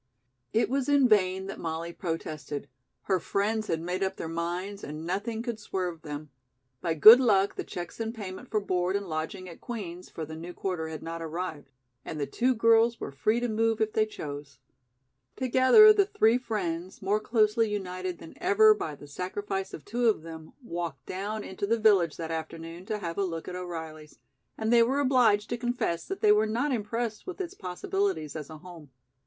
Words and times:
It 0.51 0.67
was 0.67 0.89
in 0.89 1.07
vain 1.07 1.45
that 1.45 1.59
Molly 1.59 1.93
protested. 1.93 2.67
Her 3.03 3.19
friends 3.19 3.67
had 3.67 3.79
made 3.81 4.01
up 4.03 4.15
their 4.15 4.27
minds 4.27 4.83
and 4.83 5.05
nothing 5.05 5.43
could 5.43 5.59
swerve 5.59 6.01
them. 6.01 6.31
By 6.81 6.95
good 6.95 7.19
luck, 7.19 7.53
the 7.53 7.63
checks 7.63 7.99
in 7.99 8.11
payment 8.11 8.49
for 8.49 8.59
board 8.59 8.95
and 8.95 9.05
lodging 9.07 9.47
at 9.47 9.61
Queen's 9.61 10.09
for 10.09 10.25
the 10.25 10.35
new 10.35 10.55
quarter 10.55 10.87
had 10.87 11.03
not 11.03 11.21
arrived, 11.21 11.69
and 12.03 12.19
the 12.19 12.25
two 12.25 12.55
girls 12.55 12.99
were 12.99 13.11
free 13.11 13.39
to 13.41 13.47
move 13.47 13.79
if 13.79 13.93
they 13.93 14.07
chose. 14.07 14.57
Together 15.35 15.93
the 15.93 16.07
three 16.07 16.39
friends, 16.39 17.03
more 17.03 17.19
closely 17.19 17.69
united 17.69 18.17
than 18.17 18.33
ever 18.41 18.73
by 18.73 18.95
the 18.95 19.05
sacrifice 19.05 19.71
of 19.71 19.85
two 19.85 20.09
of 20.09 20.23
them, 20.23 20.53
walked 20.63 21.05
down 21.05 21.43
into 21.43 21.67
the 21.67 21.77
village 21.79 22.17
that 22.17 22.31
afternoon 22.31 22.87
to 22.87 22.97
have 22.97 23.19
a 23.19 23.23
look 23.23 23.47
at 23.47 23.55
O'Reilly's, 23.55 24.17
and 24.57 24.73
they 24.73 24.81
were 24.81 24.99
obliged 24.99 25.47
to 25.51 25.57
confess 25.59 26.05
that 26.07 26.21
they 26.21 26.31
were 26.31 26.47
not 26.47 26.71
impressed 26.71 27.27
with 27.27 27.39
its 27.39 27.53
possibilities 27.53 28.35
as 28.35 28.49
a 28.49 28.57
home. 28.57 28.89